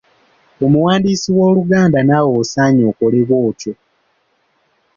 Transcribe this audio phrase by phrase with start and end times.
[0.65, 3.73] Omuwandiisi w’Oluganda naawe osaanye okole bw’otyo.